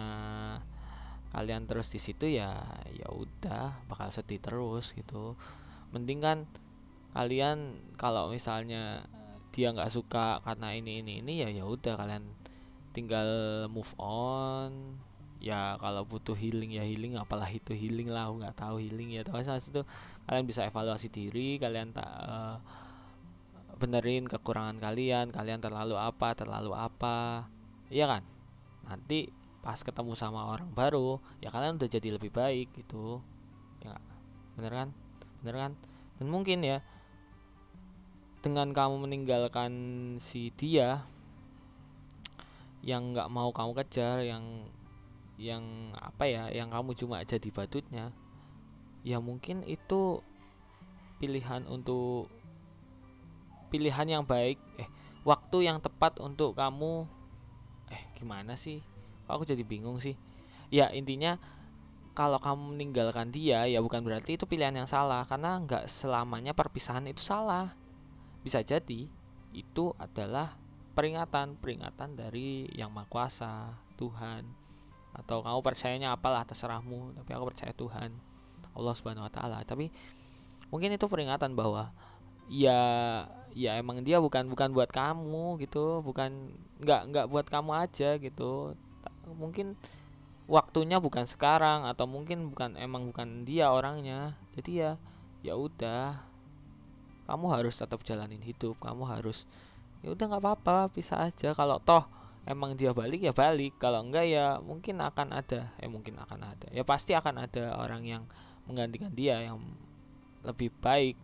kalian 1.33 1.65
terus 1.65 1.89
di 1.89 1.97
situ 1.97 2.29
ya 2.29 2.61
ya 2.93 3.09
udah 3.09 3.85
bakal 3.89 4.09
sedih 4.13 4.37
terus 4.41 4.93
gitu. 4.93 5.33
Mending 5.93 6.21
kan 6.21 6.37
kalian 7.13 7.77
kalau 7.97 8.29
misalnya 8.29 9.05
dia 9.53 9.69
nggak 9.69 9.93
suka 9.93 10.41
karena 10.41 10.73
ini 10.73 11.05
ini 11.05 11.21
ini 11.21 11.45
ya 11.45 11.49
ya 11.49 11.65
udah 11.69 11.93
kalian 11.93 12.25
tinggal 12.93 13.29
move 13.69 13.93
on. 14.01 14.97
Ya 15.43 15.75
kalau 15.77 16.07
butuh 16.07 16.33
healing 16.39 16.71
ya 16.71 16.87
healing 16.87 17.19
apalah 17.19 17.51
itu 17.51 17.75
healing 17.75 18.07
lah 18.07 18.31
aku 18.31 18.41
nggak 18.41 18.57
tahu 18.57 18.75
healing 18.81 19.13
ya. 19.13 19.21
Tapi 19.21 19.45
saat 19.45 19.61
itu 19.61 19.81
kalian 20.25 20.45
bisa 20.49 20.65
evaluasi 20.65 21.11
diri 21.11 21.61
kalian 21.61 21.93
tak 21.93 22.07
uh, 22.07 22.57
benerin 23.83 24.23
kekurangan 24.23 24.79
kalian 24.79 25.35
kalian 25.35 25.59
terlalu 25.59 25.99
apa 25.99 26.31
terlalu 26.39 26.71
apa 26.71 27.43
iya 27.91 28.07
kan? 28.07 28.23
Nanti 28.87 29.27
pas 29.59 29.75
ketemu 29.83 30.15
sama 30.15 30.47
orang 30.47 30.71
baru 30.71 31.19
ya 31.43 31.51
kalian 31.51 31.75
udah 31.75 31.89
jadi 31.91 32.15
lebih 32.15 32.31
baik 32.31 32.71
gitu. 32.79 33.19
Ya 33.83 33.99
bener 34.55 34.71
kan? 34.71 34.89
Bener 35.43 35.55
kan? 35.59 35.71
Dan 36.15 36.31
mungkin 36.31 36.63
ya 36.63 36.79
dengan 38.39 38.71
kamu 38.71 39.03
meninggalkan 39.03 39.71
si 40.23 40.55
dia 40.55 41.03
yang 42.83 43.11
nggak 43.15 43.31
mau 43.31 43.51
kamu 43.51 43.71
kejar 43.83 44.23
yang 44.23 44.67
yang 45.39 45.95
apa 45.99 46.27
ya 46.27 46.51
yang 46.51 46.71
kamu 46.71 46.95
cuma 46.95 47.23
jadi 47.23 47.47
badutnya 47.51 48.11
ya 49.03 49.19
mungkin 49.19 49.63
itu 49.63 50.19
pilihan 51.23 51.63
untuk 51.71 52.27
pilihan 53.73 54.05
yang 54.05 54.21
baik. 54.21 54.61
Eh 54.77 54.85
waktu 55.25 55.65
yang 55.65 55.81
tepat 55.81 56.21
untuk 56.21 56.53
kamu. 56.53 57.09
Eh 57.89 58.01
gimana 58.13 58.53
sih? 58.53 58.85
Kok 59.25 59.41
aku 59.41 59.45
jadi 59.49 59.65
bingung 59.65 59.97
sih? 59.97 60.13
Ya 60.69 60.93
intinya 60.93 61.41
kalau 62.13 62.37
kamu 62.37 62.77
meninggalkan 62.77 63.33
dia 63.33 63.65
ya 63.65 63.81
bukan 63.81 64.05
berarti 64.05 64.37
itu 64.37 64.45
pilihan 64.45 64.77
yang 64.77 64.85
salah. 64.85 65.25
Karena 65.25 65.57
nggak 65.57 65.89
selamanya 65.89 66.53
perpisahan 66.53 67.09
itu 67.09 67.25
salah. 67.25 67.73
Bisa 68.45 68.61
jadi 68.61 69.09
itu 69.57 69.85
adalah 69.97 70.53
peringatan. 70.93 71.57
Peringatan 71.57 72.13
dari 72.13 72.69
yang 72.77 72.93
maha 72.93 73.09
kuasa 73.09 73.73
Tuhan. 73.97 74.45
Atau 75.17 75.41
kamu 75.41 75.65
percayanya 75.65 76.13
apalah 76.13 76.45
terserahmu. 76.45 77.17
Tapi 77.17 77.29
aku 77.33 77.49
percaya 77.49 77.73
Tuhan. 77.73 78.13
Allah 78.77 78.93
subhanahu 78.93 79.25
wa 79.25 79.33
taala. 79.33 79.65
Tapi 79.65 79.89
mungkin 80.69 80.93
itu 80.93 81.05
peringatan 81.05 81.53
bahwa 81.53 81.93
ya 82.49 82.81
ya 83.53 83.77
emang 83.77 84.01
dia 84.01 84.17
bukan 84.17 84.49
bukan 84.49 84.73
buat 84.73 84.89
kamu 84.89 85.61
gitu 85.61 86.01
bukan 86.01 86.53
nggak 86.81 87.01
nggak 87.13 87.25
buat 87.29 87.45
kamu 87.47 87.71
aja 87.87 88.17
gitu. 88.17 88.73
Mungkin 89.37 89.77
waktunya 90.49 90.99
bukan 90.99 91.23
sekarang 91.23 91.87
atau 91.87 92.03
mungkin 92.09 92.51
bukan 92.51 92.75
emang 92.75 93.09
bukan 93.09 93.47
dia 93.47 93.71
orangnya. 93.71 94.35
Jadi 94.57 94.71
ya 94.83 94.91
ya 95.45 95.53
udah. 95.55 96.33
Kamu 97.23 97.47
harus 97.47 97.79
tetap 97.79 98.03
jalanin 98.03 98.43
hidup 98.43 98.75
kamu 98.83 99.07
harus 99.07 99.47
ya 100.03 100.11
udah 100.11 100.25
nggak 100.27 100.43
apa-apa 100.43 100.91
bisa 100.91 101.15
aja. 101.15 101.55
Kalau 101.55 101.79
toh 101.79 102.03
emang 102.43 102.75
dia 102.75 102.91
balik 102.91 103.23
ya 103.23 103.31
balik. 103.31 103.79
Kalau 103.79 104.03
enggak 104.03 104.27
ya 104.27 104.59
mungkin 104.59 104.99
akan 104.99 105.31
ada 105.31 105.71
eh 105.79 105.87
mungkin 105.87 106.19
akan 106.19 106.39
ada. 106.43 106.67
Ya 106.75 106.83
pasti 106.83 107.15
akan 107.15 107.47
ada 107.47 107.79
orang 107.79 108.03
yang 108.03 108.23
menggantikan 108.67 109.11
dia 109.15 109.39
yang 109.39 109.59
lebih 110.43 110.71
baik 110.83 111.15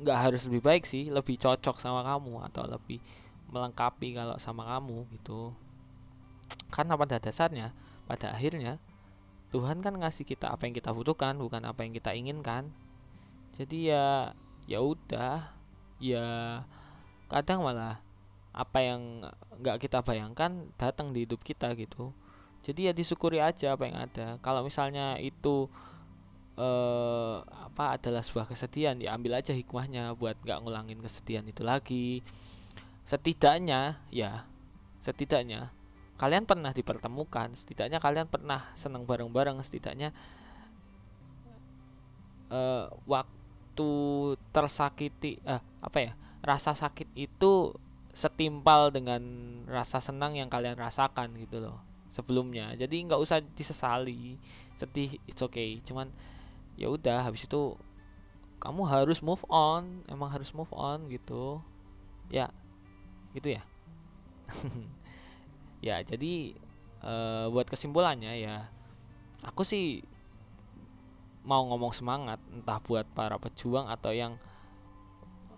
nggak 0.00 0.18
harus 0.18 0.48
lebih 0.48 0.62
baik 0.64 0.84
sih 0.88 1.12
lebih 1.12 1.36
cocok 1.36 1.76
sama 1.76 2.00
kamu 2.02 2.40
atau 2.48 2.64
lebih 2.64 2.98
melengkapi 3.52 4.16
kalau 4.16 4.36
sama 4.40 4.64
kamu 4.64 5.04
gitu. 5.20 5.52
Karena 6.72 6.96
pada 6.96 7.20
dasarnya 7.20 7.74
pada 8.08 8.34
akhirnya 8.34 8.80
Tuhan 9.50 9.82
kan 9.82 9.94
ngasih 9.98 10.24
kita 10.26 10.50
apa 10.50 10.66
yang 10.66 10.74
kita 10.78 10.94
butuhkan 10.94 11.34
bukan 11.36 11.62
apa 11.66 11.82
yang 11.82 11.92
kita 11.92 12.14
inginkan. 12.14 12.70
Jadi 13.58 13.92
ya 13.92 14.32
ya 14.70 14.80
udah. 14.80 15.52
Ya 16.00 16.24
kadang 17.28 17.60
malah 17.60 18.00
apa 18.56 18.78
yang 18.80 19.26
nggak 19.60 19.84
kita 19.84 20.00
bayangkan 20.00 20.70
datang 20.80 21.12
di 21.12 21.28
hidup 21.28 21.42
kita 21.44 21.74
gitu. 21.76 22.14
Jadi 22.64 22.88
ya 22.88 22.92
disyukuri 22.94 23.42
aja 23.42 23.74
apa 23.74 23.84
yang 23.90 23.98
ada. 23.98 24.38
Kalau 24.40 24.62
misalnya 24.62 25.18
itu 25.18 25.66
eh, 26.56 27.36
apa 27.80 27.96
adalah 27.96 28.20
sebuah 28.20 28.44
kesedihan 28.44 28.92
ya 29.00 29.16
ambil 29.16 29.40
aja 29.40 29.56
hikmahnya 29.56 30.12
buat 30.12 30.36
nggak 30.44 30.60
ngulangin 30.60 31.00
kesedihan 31.00 31.48
itu 31.48 31.64
lagi. 31.64 32.20
Setidaknya 33.08 33.96
ya 34.12 34.44
setidaknya 35.00 35.72
kalian 36.20 36.44
pernah 36.44 36.76
dipertemukan 36.76 37.56
setidaknya 37.56 37.96
kalian 37.96 38.28
pernah 38.28 38.68
senang 38.76 39.08
bareng-bareng 39.08 39.56
setidaknya 39.64 40.12
uh, 42.52 42.92
waktu 43.08 43.90
tersakiti 44.52 45.40
uh, 45.48 45.64
apa 45.80 45.98
ya 46.04 46.12
rasa 46.44 46.76
sakit 46.76 47.08
itu 47.16 47.72
setimpal 48.12 48.92
dengan 48.92 49.24
rasa 49.64 50.04
senang 50.04 50.36
yang 50.36 50.52
kalian 50.52 50.76
rasakan 50.76 51.32
gitu 51.40 51.64
loh 51.64 51.80
sebelumnya. 52.12 52.76
Jadi 52.76 53.08
nggak 53.08 53.20
usah 53.24 53.40
disesali 53.40 54.36
sedih 54.76 55.16
it's 55.24 55.40
okay. 55.40 55.80
Cuman 55.80 56.12
ya 56.74 56.90
udah 56.90 57.26
habis 57.26 57.46
itu 57.46 57.78
kamu 58.60 58.84
harus 58.84 59.24
move 59.24 59.40
on 59.48 60.04
emang 60.06 60.28
harus 60.28 60.52
move 60.52 60.70
on 60.76 61.08
gitu. 61.08 61.58
Ya 62.30 62.52
gitu 63.34 63.56
ya. 63.56 63.62
Ya 65.80 65.96
jadi 66.04 66.52
uh, 67.00 67.48
buat 67.48 67.64
kesimpulannya 67.64 68.36
ya 68.36 68.68
aku 69.40 69.64
sih 69.64 70.04
mau 71.40 71.64
ngomong 71.72 71.96
semangat 71.96 72.36
entah 72.52 72.76
buat 72.84 73.08
para 73.16 73.40
pejuang 73.40 73.88
atau 73.88 74.12
yang 74.12 74.36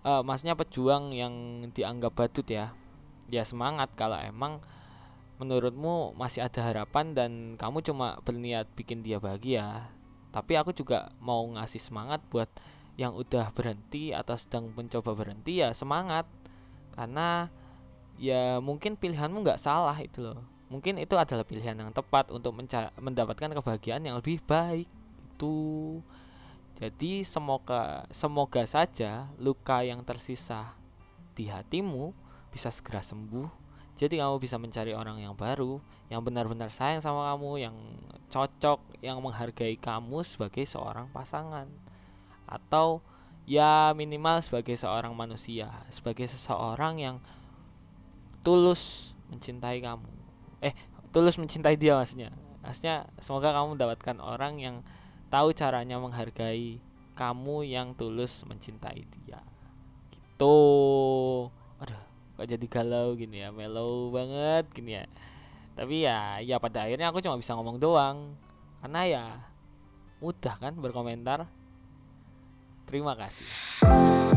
uh, 0.07 0.23
maksudnya 0.23 0.55
pejuang 0.55 1.11
yang 1.11 1.67
dianggap 1.75 2.15
badut 2.15 2.47
ya. 2.47 2.71
Ya 3.27 3.43
semangat 3.43 3.91
kalau 3.99 4.15
emang 4.19 4.63
menurutmu 5.43 6.15
masih 6.15 6.45
ada 6.45 6.61
harapan 6.63 7.11
dan 7.11 7.31
kamu 7.59 7.83
cuma 7.83 8.21
berniat 8.23 8.69
bikin 8.79 9.03
dia 9.03 9.19
bahagia 9.19 9.91
tapi 10.33 10.57
aku 10.57 10.73
juga 10.73 11.13
mau 11.21 11.45
ngasih 11.53 11.77
semangat 11.77 12.25
buat 12.33 12.49
yang 12.97 13.13
udah 13.13 13.53
berhenti 13.53 14.09
atau 14.13 14.33
sedang 14.33 14.73
mencoba 14.73 15.13
berhenti 15.13 15.61
ya 15.61 15.69
semangat. 15.77 16.25
Karena 16.97 17.49
ya 18.17 18.57
mungkin 18.57 18.97
pilihanmu 18.97 19.45
nggak 19.45 19.61
salah 19.61 19.97
itu 20.01 20.25
loh. 20.25 20.41
Mungkin 20.73 20.97
itu 20.97 21.13
adalah 21.13 21.45
pilihan 21.45 21.77
yang 21.77 21.93
tepat 21.93 22.33
untuk 22.33 22.57
mendapatkan 22.97 23.53
kebahagiaan 23.53 24.09
yang 24.09 24.17
lebih 24.17 24.41
baik 24.49 24.89
itu. 25.33 26.01
Jadi 26.81 27.21
semoga 27.21 28.09
semoga 28.09 28.65
saja 28.65 29.29
luka 29.37 29.85
yang 29.85 30.01
tersisa 30.01 30.73
di 31.37 31.45
hatimu 31.49 32.13
bisa 32.49 32.73
segera 32.73 33.05
sembuh. 33.05 33.49
Jadi 33.93 34.17
kamu 34.17 34.41
bisa 34.41 34.57
mencari 34.57 34.97
orang 34.97 35.21
yang 35.21 35.37
baru 35.37 35.77
yang 36.09 36.25
benar-benar 36.25 36.73
sayang 36.73 37.01
sama 37.01 37.29
kamu 37.33 37.69
yang 37.69 37.75
cocok 38.33 38.97
yang 39.05 39.21
menghargai 39.21 39.77
kamu 39.77 40.25
sebagai 40.25 40.65
seorang 40.65 41.05
pasangan. 41.13 41.69
Atau 42.49 43.05
ya 43.45 43.93
minimal 43.93 44.41
sebagai 44.41 44.73
seorang 44.73 45.13
manusia 45.13 45.67
sebagai 45.91 46.25
seseorang 46.25 46.97
yang 46.97 47.15
tulus 48.41 49.13
mencintai 49.29 49.77
kamu. 49.85 50.09
Eh 50.65 50.73
tulus 51.13 51.37
mencintai 51.37 51.77
dia 51.77 51.93
maksudnya. 51.93 52.33
Maksudnya 52.65 53.05
semoga 53.21 53.53
kamu 53.53 53.77
mendapatkan 53.77 54.17
orang 54.17 54.57
yang 54.57 54.75
tahu 55.29 55.53
caranya 55.53 56.01
menghargai 56.01 56.81
kamu 57.13 57.69
yang 57.69 57.93
tulus 57.93 58.41
mencintai 58.49 59.05
dia. 59.05 59.45
Gitu. 60.09 60.57
Aduh 61.77 62.01
kok 62.33 62.49
jadi 62.49 62.65
galau 62.65 63.13
gini 63.13 63.45
ya? 63.45 63.53
Mellow 63.53 64.09
banget 64.09 64.65
gini 64.73 64.97
ya 64.97 65.05
tapi 65.73 66.05
ya 66.05 66.39
ya 66.41 66.61
pada 66.61 66.85
akhirnya 66.85 67.09
aku 67.09 67.21
cuma 67.21 67.37
bisa 67.37 67.57
ngomong 67.57 67.77
doang. 67.81 68.37
Karena 68.83 69.01
ya 69.07 69.25
mudah 70.19 70.55
kan 70.59 70.73
berkomentar. 70.77 71.47
Terima 72.89 73.15
kasih 73.15 74.32